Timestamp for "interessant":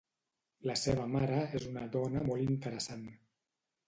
2.55-3.05